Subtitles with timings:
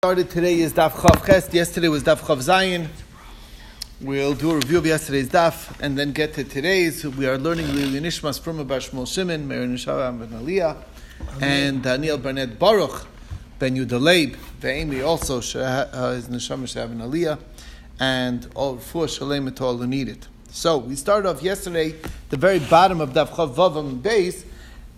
[0.00, 1.52] started today is Daf Chav Ches.
[1.52, 2.88] Yesterday was Daf Chav.
[4.00, 7.04] We'll do a review of yesterday's Daf and then get to today's.
[7.04, 10.76] We are learning L'ilui Nishmas from Abash Shmuel Shimon, Meir Nishava Ben Aliyah,
[11.40, 13.08] and Daniel Barnett Baruch,
[13.58, 17.36] Ben Yudaleib, Ve'emi also, uh, his Neshama Ben Aliyah,
[17.98, 20.28] and all four Shalem to all who need it.
[20.50, 21.96] So we started off yesterday,
[22.30, 24.44] the very bottom of Daf Chav Vavam base,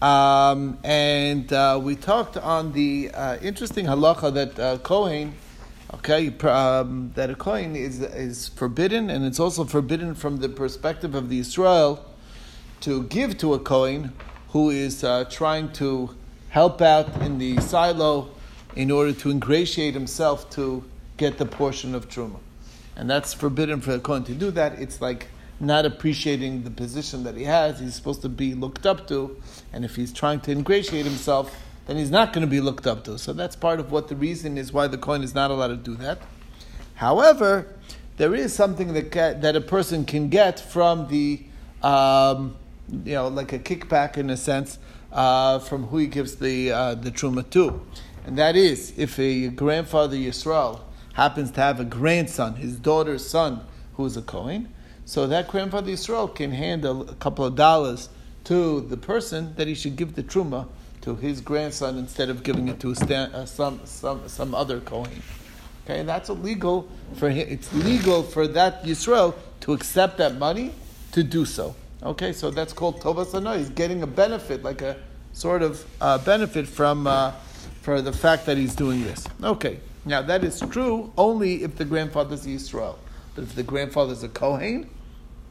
[0.03, 5.35] um, and uh, we talked on the uh, interesting halacha that uh, Kohen,
[5.95, 11.15] okay, um, that a Kohen is, is forbidden, and it's also forbidden from the perspective
[11.15, 12.05] of the Israel
[12.81, 14.13] to give to a Kohen
[14.49, 16.15] who is uh, trying to
[16.49, 18.31] help out in the silo
[18.77, 20.83] in order to ingratiate himself to
[21.17, 22.39] get the portion of Truma.
[22.97, 24.79] And that's forbidden for a Kohen to do that.
[24.81, 25.29] It's like
[25.61, 27.79] not appreciating the position that he has.
[27.79, 29.41] He's supposed to be looked up to,
[29.73, 31.55] and if he's trying to ingratiate himself,
[31.87, 33.19] then he's not going to be looked up to.
[33.19, 35.77] So that's part of what the reason is why the Kohen is not allowed to
[35.77, 36.19] do that.
[36.95, 37.75] However,
[38.17, 41.43] there is something that that a person can get from the,
[41.83, 42.57] um,
[43.05, 44.79] you know, like a kickback in a sense,
[45.13, 47.81] uh, from who he gives the uh, the truma to,
[48.27, 50.81] and that is if a grandfather Yisrael
[51.15, 53.63] happens to have a grandson, his daughter's son,
[53.95, 54.73] who is a Kohen
[55.11, 58.11] so that grandfather Yisrael can hand a, a, couple of dollars
[58.45, 60.69] to the person that he should give the truma
[61.01, 65.21] to his grandson instead of giving it to uh, some, some, some other Kohen.
[65.85, 67.45] Okay, that's illegal for him.
[67.51, 70.71] It's legal for that Yisrael to accept that money
[71.11, 71.75] to do so.
[72.05, 73.59] Okay, so that's called tovas hanah.
[73.59, 74.97] He's getting a benefit, like a
[75.33, 77.33] sort of uh, benefit from uh,
[77.83, 79.27] for the fact that he's doing this.
[79.43, 82.95] Okay, now that is true only if the grandfather's Yisrael.
[83.35, 84.89] But if the grandfather's a Kohen,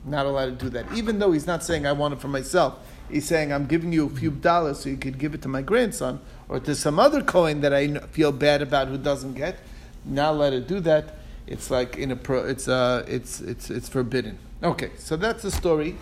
[0.06, 0.86] not allowed to do that.
[0.94, 2.80] Even though he's not saying I want it for myself.
[3.10, 5.62] He's saying I'm giving you a few dollars so you could give it to my
[5.62, 9.58] grandson or to some other Kohen that I feel bad about who doesn't get.
[10.06, 11.16] Not allowed to do that.
[11.48, 12.44] It's like in a pro.
[12.46, 13.04] It's uh.
[13.08, 14.38] It's it's it's forbidden.
[14.62, 15.96] Okay, so that's the story,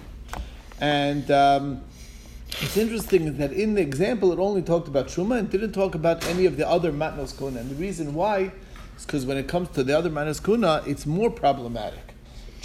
[0.79, 1.29] and.
[1.31, 1.81] Um,
[2.61, 6.25] it's interesting that in the example it only talked about Truma and didn't talk about
[6.27, 7.59] any of the other Matnos Kuna.
[7.59, 8.51] And the reason why
[8.97, 12.06] is because when it comes to the other Matnos Kuna, it's more problematic.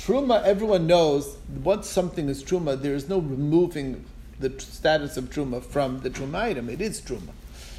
[0.04, 4.04] Truma, everyone knows once something is Truma, there is no removing
[4.40, 6.68] the status of Truma from the Truma item.
[6.68, 7.28] It is Truma.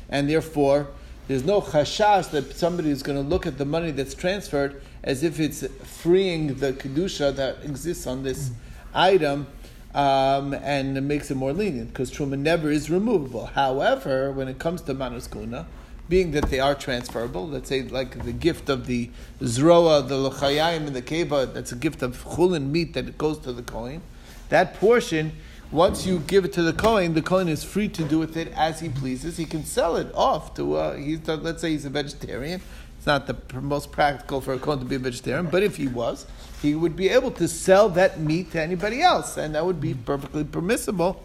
[0.07, 0.87] And therefore,
[1.27, 5.21] there's no chashash that somebody is going to look at the money that's transferred as
[5.21, 8.51] if it's freeing the kedusha that exists on this
[8.93, 9.45] item
[9.93, 13.47] um, and makes it more lenient because truma never is removable.
[13.47, 15.65] However, when it comes to manuskuna,
[16.09, 17.47] being that they are transferable.
[17.47, 19.09] Let's say like the gift of the
[19.39, 23.53] zroa, the lechayim, and the keva, that's a gift of chulin meat that goes to
[23.53, 24.01] the kohen.
[24.49, 25.33] That portion,
[25.71, 28.49] once you give it to the kohen, the kohen is free to do with it
[28.55, 29.37] as he pleases.
[29.37, 32.61] He can sell it off to, uh, he's, let's say he's a vegetarian.
[32.97, 35.87] It's not the most practical for a kohen to be a vegetarian, but if he
[35.87, 36.25] was,
[36.61, 39.93] he would be able to sell that meat to anybody else, and that would be
[39.93, 41.23] perfectly permissible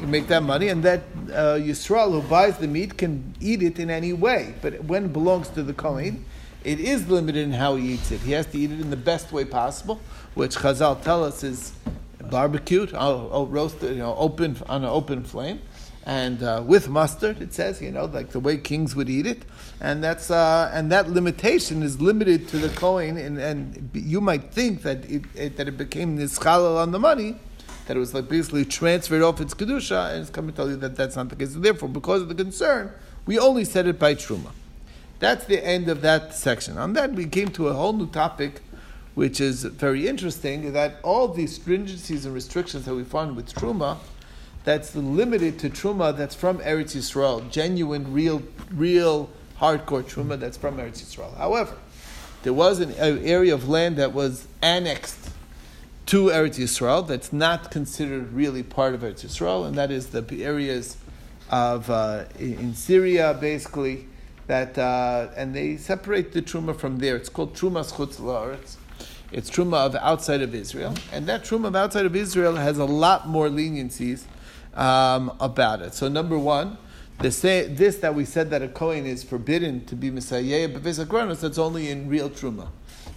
[0.00, 3.78] you make that money, and that uh, Yisrael who buys the meat can eat it
[3.78, 4.54] in any way.
[4.62, 6.24] But when it belongs to the Kohen,
[6.64, 8.20] it is limited in how he eats it.
[8.20, 10.00] He has to eat it in the best way possible,
[10.34, 11.72] which Chazal tell us is
[12.30, 15.60] barbecued, oh, roasted, you know, open on an open flame,
[16.04, 17.40] and uh, with mustard.
[17.40, 19.44] It says, you know, like the way kings would eat it,
[19.80, 23.16] and that's uh, and that limitation is limited to the Kohen.
[23.16, 26.98] And, and you might think that it, it that it became this chalal on the
[26.98, 27.36] money
[27.86, 30.76] that it was like basically transferred off its kedusha, and it's coming to tell you
[30.76, 31.54] that that's not the case.
[31.54, 32.92] therefore, because of the concern,
[33.24, 34.50] we only said it by truma.
[35.18, 36.76] That's the end of that section.
[36.78, 38.60] On that, we came to a whole new topic,
[39.14, 40.72] which is very interesting.
[40.72, 43.98] That all these stringencies and restrictions that we find with truma,
[44.64, 48.42] that's limited to truma that's from Eretz Yisrael, genuine, real,
[48.72, 49.30] real
[49.60, 51.34] hardcore truma that's from Eretz Yisrael.
[51.36, 51.76] However,
[52.42, 55.30] there was an area of land that was annexed
[56.06, 60.24] to Eretz Yisrael that's not considered really part of Eretz Yisrael, and that is the
[60.44, 60.96] areas
[61.50, 64.06] of uh, in Syria, basically.
[64.46, 67.16] That uh, and they separate the truma from there.
[67.16, 68.76] It's called truma chutz laaretz.
[69.32, 72.84] It's truma of outside of Israel, and that truma of outside of Israel has a
[72.84, 74.22] lot more leniencies
[74.74, 75.94] um, about it.
[75.94, 76.78] So number one,
[77.18, 80.84] this, this that we said that a Kohen is forbidden to be mesayea, but
[81.40, 82.68] that's only in real truma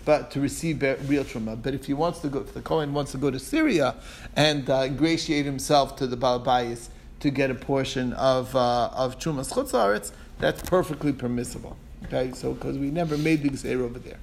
[0.09, 1.61] but to receive real truma.
[1.61, 3.93] But if he wants to go, if the Kohen wants to go to Syria
[4.35, 6.89] and uh, ingratiate himself to the Balabayas
[7.19, 11.77] to get a portion of uh, of trumas chutzaretz, that's perfectly permissible.
[12.05, 14.17] Okay, so because we never made the gzeir over there.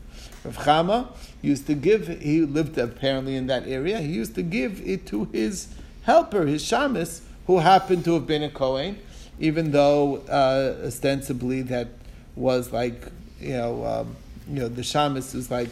[0.45, 1.07] Rav Chama
[1.41, 2.09] used to give.
[2.21, 4.01] He lived apparently in that area.
[4.01, 5.69] He used to give it to his
[6.03, 8.99] helper, his shamus, who happened to have been a Kohen,
[9.39, 11.87] even though uh, ostensibly that
[12.35, 13.07] was like
[13.41, 14.17] you know, um,
[14.49, 15.71] you know, the shamus was like,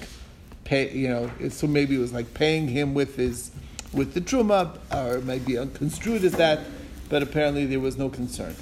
[0.64, 3.50] pay, you know, so maybe it was like paying him with his,
[3.92, 6.60] with the truma, or it might be unconstrued as that,
[7.08, 8.54] but apparently there was no concern.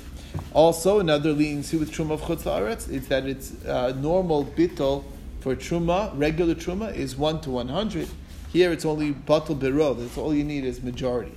[0.52, 5.04] Also, another leniency with truma of chutz is that it's uh, normal bittel
[5.40, 8.08] for truma, regular truma is one to one hundred.
[8.52, 9.98] Here it's only batal berov.
[9.98, 11.36] That's all you need is majority,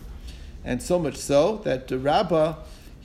[0.64, 2.56] and so much so that the rabbah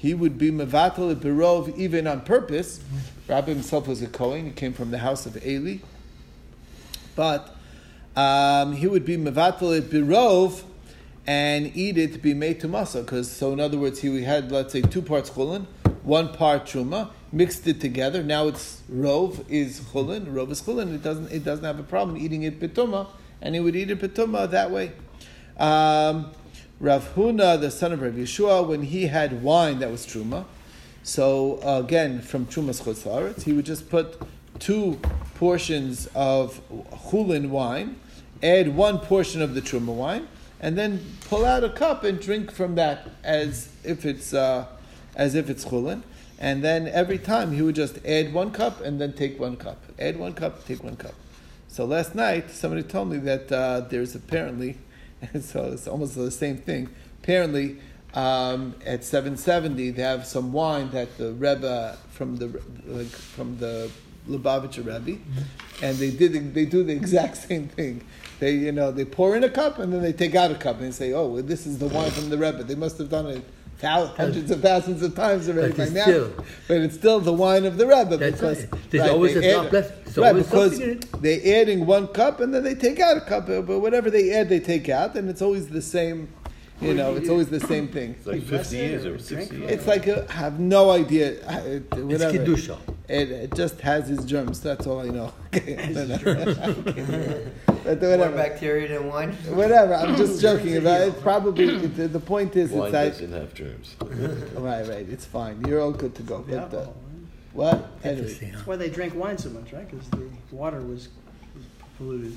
[0.01, 2.81] he would be mevatel berov even on purpose.
[3.29, 4.47] Rabbi himself was a Kohen.
[4.47, 5.77] He came from the house of Eli.
[7.15, 7.55] But
[8.17, 10.63] um, he would be mevatel berov
[11.27, 13.03] and eat it to be made to masa.
[13.03, 15.67] Because so, in other words, he had let's say two parts chulin,
[16.03, 18.23] one part truma, mixed it together.
[18.23, 20.95] Now it's rov is chulin, rov is chulin.
[20.95, 23.07] It doesn't it doesn't have a problem eating it betuma,
[23.43, 24.93] and he would eat it betuma that way.
[25.59, 26.33] Um,
[26.81, 30.47] Rav Huna, the son of Rav Yehoshua, when he had wine that was truma,
[31.03, 34.19] so uh, again from trumas chutz he would just put
[34.59, 34.99] two
[35.35, 36.63] portions of
[37.11, 38.01] chulin wine,
[38.43, 40.27] add one portion of the truma wine,
[40.59, 44.65] and then pull out a cup and drink from that as if it's uh,
[45.15, 46.03] as if it's chulin.
[46.39, 49.83] And then every time he would just add one cup and then take one cup,
[49.99, 51.13] add one cup, take one cup.
[51.69, 54.79] So last night somebody told me that uh, there's apparently
[55.41, 56.89] so it's almost the same thing.
[57.23, 57.79] Apparently,
[58.15, 63.91] um, at 770, they have some wine that the Rebbe from the like, from the
[64.29, 65.85] Lubavitcher Rebbe, mm-hmm.
[65.85, 68.05] and they did they do the exact same thing.
[68.41, 70.77] They you know they pour in a cup and then they take out a cup
[70.77, 72.65] and they say, oh, well, this is the wine from the Rebbe.
[72.65, 73.45] They must have done it
[73.81, 76.03] hundreds of thousands of times already by now.
[76.03, 76.33] Still,
[76.69, 78.91] but it's still the wine of the Rebbe because right.
[78.91, 80.17] there's right, always a drop left.
[80.17, 80.79] Right, because
[81.21, 84.49] they're adding one cup and then they take out a cup, but whatever they add,
[84.49, 86.29] they take out, and it's always the same.
[86.81, 88.13] You know, it's always the same thing.
[88.13, 89.71] It's like 50 years or 60 years.
[89.71, 91.33] It's like, a, I have no idea.
[91.67, 92.15] It, whatever.
[92.15, 92.79] It's Kedusha.
[93.07, 94.61] It, it, just has its germs.
[94.61, 95.33] That's all I know.
[95.51, 95.67] but.
[98.01, 99.33] More bacteria than wine.
[99.49, 99.95] Whatever.
[99.95, 101.21] I'm just joking about it.
[101.21, 103.97] Probably the, the point is wine it's doesn't have germs.
[104.55, 105.07] right, right.
[105.09, 105.63] It's fine.
[105.67, 106.45] You're all good to go.
[106.49, 106.87] But, uh,
[107.53, 107.91] what?
[108.05, 108.33] Anyway.
[108.33, 109.91] That's why they drank wine so much, right?
[109.91, 111.09] Because the water was,
[111.55, 111.65] was
[111.99, 112.37] polluted.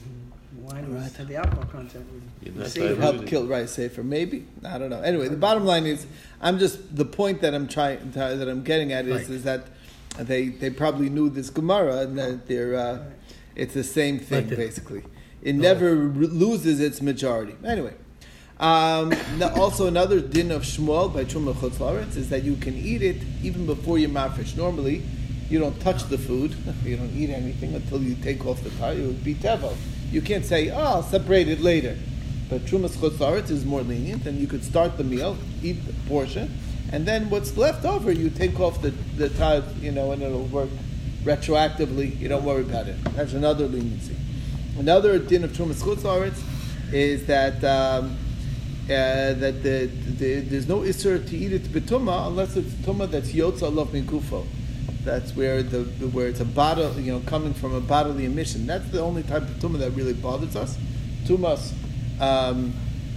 [0.62, 2.06] Wine was, had the alcohol content.
[2.44, 4.04] Would help kill right safer.
[4.04, 5.02] Maybe I don't know.
[5.02, 6.06] Anyway, the bottom line is,
[6.42, 9.30] I'm just the point that I'm trying that I'm getting at is right.
[9.30, 9.68] is that
[10.18, 13.04] they they probably knew this Gemara and that they're uh,
[13.56, 15.04] it's the same thing basically.
[15.42, 17.56] It never r- loses its majority.
[17.66, 17.94] Anyway.
[18.60, 19.14] Um,
[19.56, 23.66] also, another din of Shmuel by Truma Chutz is that you can eat it even
[23.66, 24.56] before you mafresh.
[24.56, 25.04] Normally,
[25.50, 26.56] you don't touch the food,
[26.86, 28.94] you don't eat anything until you take off the tie.
[28.94, 29.76] It would be tevel.
[30.14, 31.98] You can't say, "Oh, I'll separate it later."
[32.48, 36.56] But Trumas Chutz is more lenient, and you could start the meal, eat the portion,
[36.92, 40.46] and then what's left over, you take off the the tithe, you know, and it'll
[40.46, 40.70] work
[41.24, 42.20] retroactively.
[42.20, 43.04] You don't worry about it.
[43.16, 44.16] That's another leniency.
[44.78, 46.40] Another din of Trumas Chutz
[46.94, 47.64] is that.
[47.64, 48.18] Um,
[48.84, 49.86] uh, that the,
[50.18, 54.46] the, there's no isser to eat it betuma unless it's tuma that's yotza love mikufo.
[55.04, 58.66] That's where the, the, where it's a bottle, you know, coming from a bodily emission.
[58.66, 60.78] That's the only type of tuma that really bothers us.
[61.26, 61.74] Tumas,
[62.22, 62.74] um,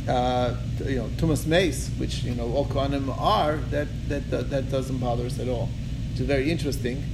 [0.08, 3.56] uh, you know, tumas mace, which you know all kohanim are.
[3.70, 5.68] That that that doesn't bother us at all.
[6.12, 7.04] It's very interesting.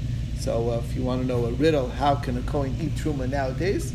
[0.40, 3.28] So uh, if you want to know a riddle, how can a kohen eat truma
[3.28, 3.92] nowadays?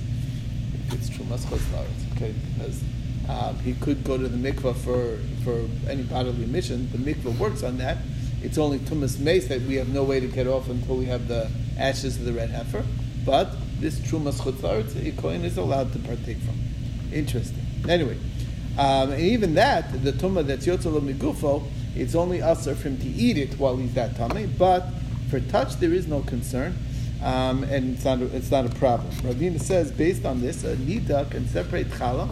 [0.87, 2.81] If it's trumas chutzaretz, okay, because
[3.29, 6.89] um, he could go to the mikvah for, for any bodily emission.
[6.91, 7.97] The mikvah works on that.
[8.41, 11.27] It's only tumas mace that we have no way to get off until we have
[11.27, 12.83] the ashes of the red heifer.
[13.25, 16.57] But this trumas chutzaretz, a kohen is allowed to partake from.
[17.11, 17.65] Interesting.
[17.89, 18.17] Anyway,
[18.77, 21.63] um, and even that, the tumah that's yotzalo migufo,
[21.95, 24.45] it's only assur for him to eat it while he's that tummy.
[24.45, 24.85] But
[25.29, 26.77] for touch, there is no concern.
[27.23, 29.11] Um, and it's not, a, it's not a problem.
[29.17, 32.31] Ravina says, based on this, a nida can separate challah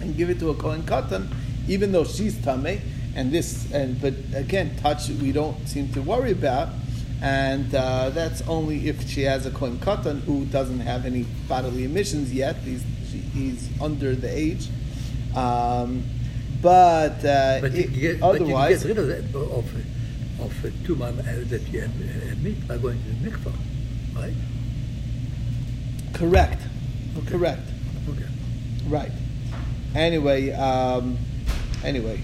[0.00, 1.32] and give it to a Kohen Katan,
[1.68, 2.80] even though she's Tameh.
[3.16, 6.70] And this, and but again, touch we don't seem to worry about,
[7.22, 11.84] and uh, that's only if she has a Kohen Katan who doesn't have any bodily
[11.84, 12.56] emissions yet.
[12.56, 12.82] He's
[13.32, 14.68] he's under the age.
[15.36, 16.04] Um,
[16.60, 19.84] but, uh, but, you get, otherwise, but you get rid of that, of
[20.40, 23.52] of uh, two uh, that you emit by going to the mikvah,
[24.16, 24.34] right?
[26.14, 26.62] Correct.
[27.18, 27.30] Okay.
[27.30, 27.68] Correct.
[28.08, 28.26] Okay.
[28.86, 29.12] Right.
[29.94, 31.18] Anyway, um,
[31.84, 32.20] anyway.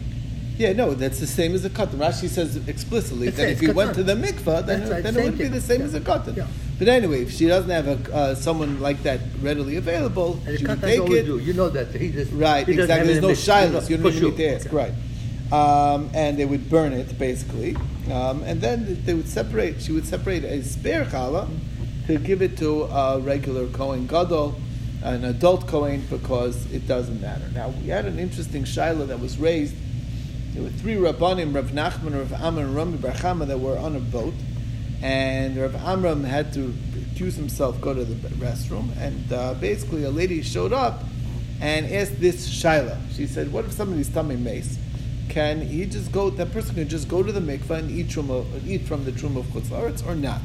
[0.60, 1.98] Yeah, no, that's the same as a cotton.
[1.98, 5.24] Rashi says explicitly it's that if you went to the mikvah, then, right, then it
[5.24, 5.86] would be the same yeah.
[5.86, 6.34] as a cotton.
[6.34, 6.48] Yeah.
[6.78, 10.66] But anyway, if she doesn't have a, uh, someone like that readily available, and she
[10.66, 11.24] would take it.
[11.24, 11.38] Do.
[11.38, 12.66] You know that he just right.
[12.66, 13.14] He exactly.
[13.14, 13.88] There's no shilas.
[13.88, 14.28] You don't sure.
[14.28, 14.66] need to ask.
[14.66, 14.76] Okay.
[14.76, 14.92] Right.
[15.50, 17.74] Um, and they would burn it basically,
[18.12, 19.80] um, and then they would separate.
[19.80, 21.48] She would separate a spare challah
[22.06, 24.60] to give it to a regular Kohen Gadol,
[25.02, 27.48] an adult Kohen, because it doesn't matter.
[27.54, 29.74] Now, we had an interesting Shiloh that was raised.
[30.52, 33.94] There were three Rabbanim, Rav Nachman, Rav Amram, and Rami Bar Chama, that were on
[33.94, 34.34] a boat.
[35.00, 38.96] And Rav Amram had to excuse himself, go to the restroom.
[38.98, 41.04] And uh, basically, a lady showed up
[41.60, 42.98] and asked this Shiloh.
[43.14, 44.78] She said, What if somebody's tamei mace?
[45.28, 48.44] Can he just go, that person can just go to the mikvah and eat, truma,
[48.66, 50.40] eat from the truma of Chutz or not?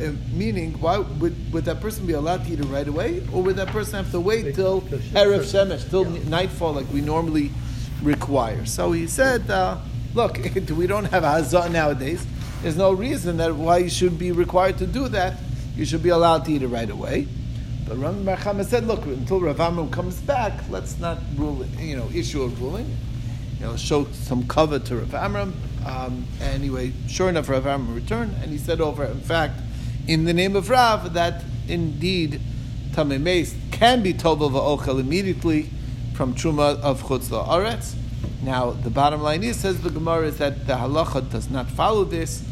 [0.00, 3.42] Uh, meaning, why would, would that person be allowed to eat it right away, or
[3.42, 7.50] would that person have to wait till erev shemesh, till nightfall, like we normally
[8.02, 8.64] require?
[8.66, 9.78] So he said, uh,
[10.14, 10.38] "Look,
[10.76, 12.26] we don't have hazah nowadays.
[12.62, 15.38] There's no reason that why you should be required to do that.
[15.76, 17.26] You should be allowed to eat it right away."
[17.86, 22.08] But Ram Bar said, "Look, until Rav Amram comes back, let's not rule, you know,
[22.14, 22.96] issue a ruling.
[23.58, 25.54] You know, show some cover to Rav Amram."
[25.86, 29.60] Um, anyway, sure enough, Rav Amram returned, and he said over, in fact
[30.08, 32.40] in the name of Rav that indeed
[32.92, 35.68] Tamei can be Tovel Va'ochel immediately
[36.18, 37.94] from Truma of Chutz La'aretz.
[38.42, 42.02] Now, the bottom line is, says the Gemara, is that the halacha does not follow
[42.02, 42.42] this,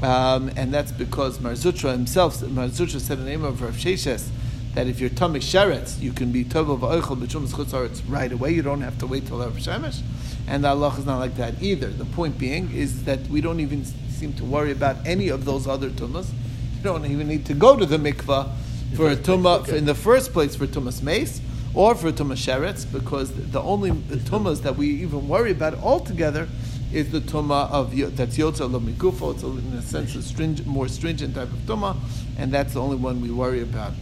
[0.00, 3.74] um, and that's because Mar Zutra himself, Mar Zutra said in the name of Rav
[3.74, 4.28] Sheshes,
[4.74, 8.62] that if you're Tamei Sheretz, you can be Tovel Va'ochel B'Trumas Chutz right away, you
[8.62, 10.00] don't have to wait till Erev Shemesh,
[10.46, 11.88] and the halacha is not like that either.
[11.88, 15.66] The point being is that we don't even seem to worry about any of those
[15.66, 16.28] other tumas,
[16.76, 18.52] You don't even need to go to the mikvah
[18.94, 21.40] for a tumah in the first place for tumas mace
[21.74, 26.48] or for tumas sheretz because the only tumas that we even worry about altogether
[26.92, 29.34] is the tumah of that's yotza lo mikufo.
[29.34, 31.96] It's in a sense a stringent, more stringent type of tumah,
[32.38, 33.92] and that's the only one we worry about.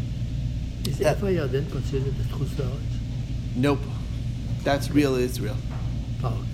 [0.85, 2.79] Is that why then considered the chutz
[3.57, 3.81] Nope,
[4.63, 5.57] that's real Israel.
[6.23, 6.45] Oh.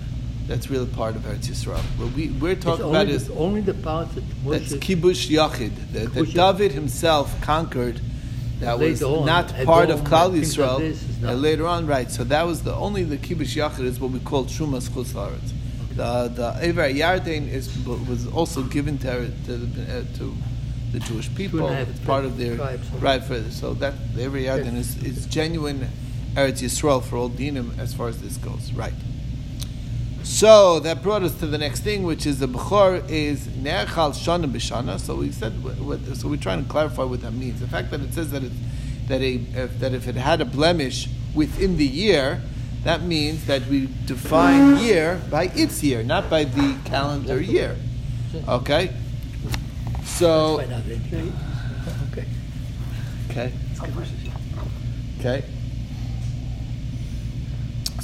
[0.47, 1.77] That's really part of Eretz Yisrael.
[1.99, 6.11] What we, we're talking about the, is only the part that that's kibush yachid that,
[6.15, 8.01] that David himself conquered.
[8.59, 10.97] That was on, not part of Klal Yisrael.
[11.21, 12.11] Like later on, right?
[12.11, 15.39] So that was the only the kibush yachid is what we call shumas chutz okay.
[15.95, 20.35] The the Ever Yarden is was also given to to the, uh, to
[20.91, 21.69] the Jewish people.
[21.69, 23.23] It's part of their tribes, right.
[23.23, 25.87] For so that the Ever Yarden is, is genuine
[26.35, 28.73] Eretz Yisrael for all dinim as far as this goes.
[28.73, 28.93] Right.
[30.29, 34.45] So that brought us to the next thing, which is the Bechor is Ne'echal Shana
[34.45, 34.99] B'Shana.
[34.99, 35.53] So we said,
[36.15, 37.59] so we're trying to clarify what that means.
[37.59, 38.51] The fact that it says that, it,
[39.07, 42.41] that, a, if, that if it had a blemish within the year,
[42.83, 47.75] that means that we define year by its year, not by the calendar year.
[48.47, 48.93] Okay?
[50.03, 50.61] So.
[52.11, 52.31] Okay.
[53.31, 53.51] Okay.
[55.19, 55.43] Okay.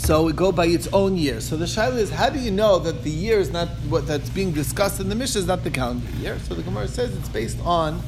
[0.05, 1.41] So we go by its own year.
[1.41, 4.29] So the shaila is, how do you know that the year is not what that's
[4.29, 6.37] being discussed in the Mishnah is not the calendar year?
[6.47, 8.03] So the Gemara says it's based on,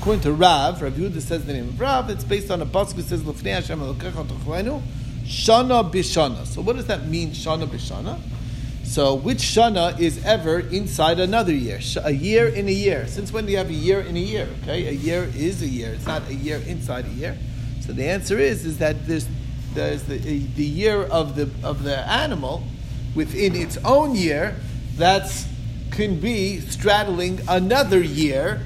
[0.00, 2.94] according to Rav, Rav Yehuda says the name of Rav, it's based on a pasuk
[2.94, 6.46] that says Lefnei Hashem Shana b'Shana.
[6.46, 8.18] So what does that mean, Shana b'Shana?
[8.84, 11.80] So which Shana is ever inside another year?
[12.02, 13.06] A year in a year.
[13.08, 14.48] Since when do you have a year in a year?
[14.62, 15.92] Okay, a year is a year.
[15.92, 17.36] It's not a year inside a year.
[17.82, 19.28] So the answer is is that there's
[19.74, 22.62] there's the, the year of the of the animal
[23.14, 24.56] within its own year
[24.96, 25.46] that's
[25.90, 28.60] can be straddling another year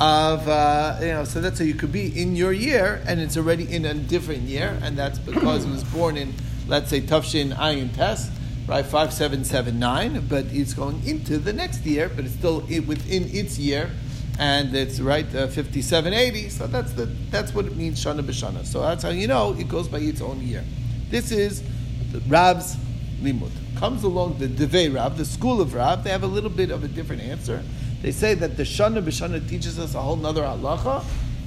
[0.00, 3.36] of uh, you know so that's how you could be in your year and it's
[3.36, 6.32] already in a different year and that's because it was born in
[6.68, 8.30] let's say Tufshin Ayin Test
[8.68, 12.60] right five seven seven nine but it's going into the next year but it's still
[12.86, 13.90] within its year
[14.38, 16.48] and it's right uh, 5780.
[16.48, 18.64] So that's the that's what it means shana b'shana.
[18.64, 20.64] So that's how you know it goes by its own year.
[21.10, 21.62] This is
[22.28, 22.76] Rab's
[23.20, 23.50] limud.
[23.76, 26.04] Comes along the Devei Rab, the school of Rab.
[26.04, 27.62] They have a little bit of a different answer.
[28.00, 31.04] They say that the shana b'shana teaches us a whole other halacha.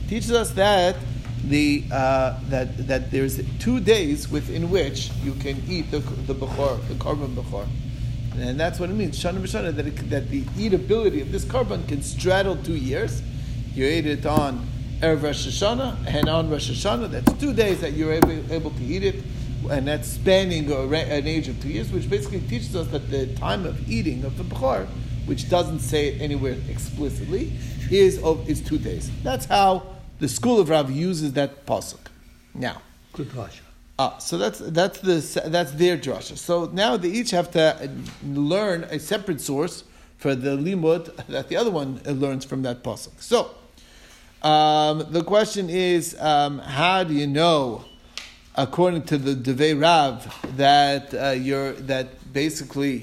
[0.10, 0.98] Teaches us that
[1.46, 6.86] the uh, that that there's two days within which you can eat the the bechor,
[6.90, 7.66] the korban bechor.
[8.38, 11.88] And that's what it means, Shana B'Shana, that, it, that the eatability of this korban
[11.88, 13.22] can straddle two years.
[13.74, 14.66] You ate it on
[15.02, 17.12] Erev Rosh Hashanah and on Rosh Hashanah.
[17.12, 19.16] That's two days that you're able, able to eat it,
[19.70, 23.66] and that's spanning an age of two years, which basically teaches us that the time
[23.66, 24.88] of eating of the Bechor,
[25.26, 27.52] which doesn't say it anywhere explicitly,
[27.90, 29.12] is, of, is two days.
[29.24, 29.84] That's how
[30.20, 32.00] the school of Rav uses that pasuk.
[32.54, 32.82] Now,
[33.14, 33.71] Good Rasha.
[34.04, 35.18] Ah, so that's that's the
[35.56, 36.36] that's their drasha.
[36.36, 37.64] So now they each have to
[38.26, 39.84] learn a separate source
[40.18, 43.14] for the limud that the other one learns from that pasuk.
[43.22, 43.40] So
[44.42, 47.86] um, the question is, um, how do you know,
[48.56, 50.14] according to the Devei Rav,
[50.58, 52.98] that uh, you're that basically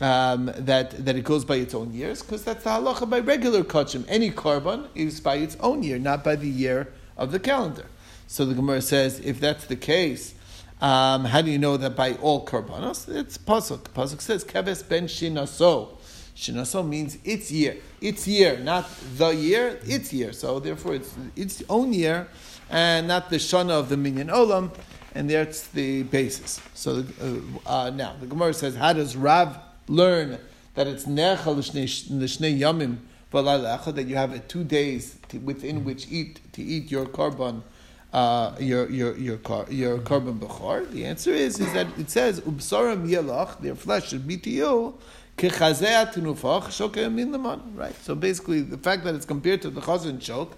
[0.00, 3.64] um, that, that it goes by its own years, because that's the halacha by regular
[3.64, 4.04] kachim.
[4.06, 7.86] Any korban is by its own year, not by the year of the calendar.
[8.30, 10.34] So the Gemara says, if that's the case,
[10.80, 13.12] um, how do you know that by all korbanos?
[13.12, 13.88] It's pasuk.
[13.92, 15.98] Pasuk says, "Keves ben shinaso."
[16.36, 20.32] Shinaso means its year, its year, not the year, its year.
[20.32, 22.28] So therefore, it's its own year,
[22.70, 24.70] and not the shana of the minyan olam,
[25.12, 26.60] and that's the basis.
[26.72, 29.58] So uh, uh, now the Gemara says, how does Rav
[29.88, 30.38] learn
[30.76, 32.98] that it's nechal l'shnei yamim
[33.32, 37.62] that you have two days to, within which eat to eat your korban
[38.12, 40.90] uh, your your your car, your korban bechor?
[40.90, 44.94] The answer is is that it says ubsaram yelach, their flesh should be to you.
[45.38, 45.54] Right.
[48.02, 50.52] So basically, the fact that it's compared to the chazan shok,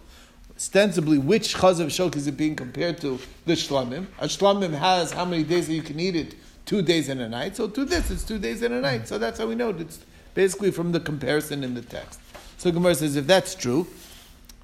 [0.57, 3.21] ostensibly, which chazan shok is it being compared to?
[3.47, 4.07] The shlamim.
[4.19, 6.35] A shlamim has how many days that you can eat it?
[6.65, 7.57] Two days and a night.
[7.57, 9.07] So to this, it's two days and a night.
[9.07, 10.01] So that's how we know it's
[10.35, 12.19] basically from the comparison in the text.
[12.57, 13.87] So Gemara says, if that's true,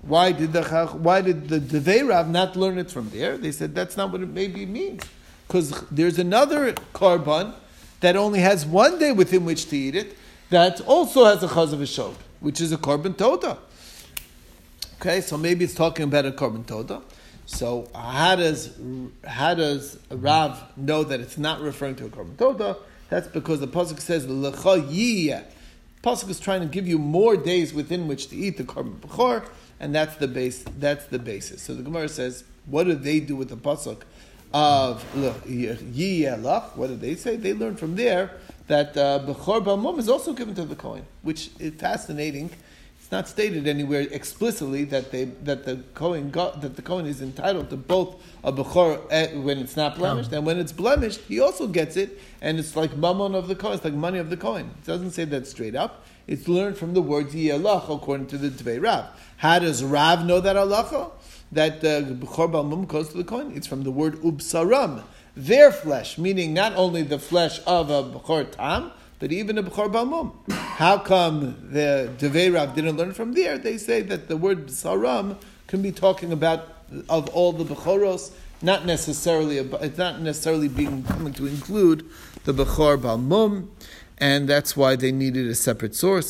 [0.03, 3.37] why did the why did the Devei not learn it from there?
[3.37, 5.03] They said that's not what it maybe means
[5.47, 7.55] because there's another korban
[8.01, 10.17] that only has one day within which to eat it
[10.51, 13.59] that also has a chaz of a shod, which is a korban toda.
[15.01, 17.03] Okay, so maybe it's talking about a korban toda.
[17.47, 18.79] So how does
[19.27, 22.77] how does Rav know that it's not referring to a korban toda?
[23.09, 25.45] That's because the pasuk says lecha yiyah.
[26.05, 29.49] Pasuk is trying to give you more days within which to eat the korban bechor
[29.81, 30.65] and that's the base.
[30.79, 31.63] That's the basis.
[31.63, 34.03] So the Gemara says, what do they do with the pasuk
[34.53, 35.03] of?
[36.77, 37.37] What do they say?
[37.37, 38.33] They learn from there
[38.67, 42.51] that uh, bechor balmum is also given to the Kohen, which is fascinating.
[43.09, 47.23] It's not stated anywhere explicitly that they that the Kohen got, that the Kohen is
[47.23, 51.69] entitled to both a bechor when it's not blemished and when it's blemished, he also
[51.69, 54.67] gets it, and it's like mammon of the Kohen, it's like money of the Kohen.
[54.83, 56.05] It doesn't say that straight up.
[56.27, 59.07] It's learned from the words yiyelach according to the Devei Rav.
[59.39, 61.11] How does Rav know that halacha?
[61.51, 63.57] That uh, Bechor Balmum goes to the Kohen?
[63.57, 65.03] It's from the word ubsaram,
[65.35, 69.93] their flesh, meaning not only the flesh of a Bechor Tam, but even a Bechor
[69.93, 70.33] Balmum.
[70.53, 73.59] How come the Devei Rav didn't learn from there?
[73.59, 76.75] They say that the word Saram can be talking about
[77.09, 82.09] of all the Bechoros, not necessarily, it's not necessarily being coming to include
[82.45, 83.69] the Bechor Balmum,
[84.19, 86.27] and that's why they needed a separate source.